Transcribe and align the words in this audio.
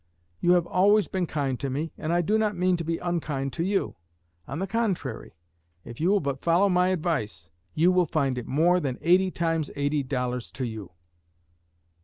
You 0.39 0.53
have 0.53 0.65
always 0.65 1.07
been 1.07 1.27
kind 1.27 1.59
to 1.59 1.69
me, 1.69 1.93
and 1.95 2.11
I 2.11 2.23
do 2.23 2.39
not 2.39 2.55
mean 2.57 2.75
to 2.77 2.83
be 2.83 2.97
unkind 2.97 3.53
to 3.53 3.63
you. 3.63 3.97
On 4.47 4.57
the 4.57 4.65
contrary, 4.65 5.35
if 5.85 6.01
you 6.01 6.09
will 6.09 6.19
but 6.19 6.41
follow 6.41 6.69
my 6.69 6.87
advice, 6.87 7.51
you 7.75 7.91
will 7.91 8.07
find 8.07 8.39
it 8.39 8.47
worth 8.47 8.55
more 8.55 8.79
than 8.79 8.97
eighty 9.03 9.29
times 9.29 9.69
eighty 9.75 10.01
dollars 10.01 10.49
to 10.53 10.65
you. 10.65 10.93